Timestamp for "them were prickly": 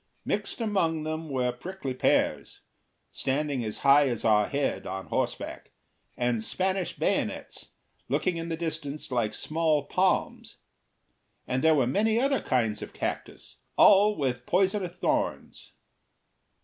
1.03-1.93